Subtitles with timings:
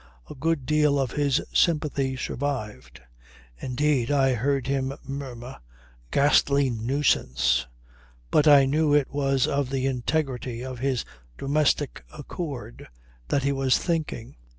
[0.31, 3.01] A good deal of his sympathy survived.
[3.59, 5.59] Indeed I heard him murmur
[6.09, 7.67] "Ghastly nuisance,"
[8.31, 11.05] but I knew it was of the integrity of his
[11.37, 12.87] domestic accord
[13.27, 14.37] that he was thinking.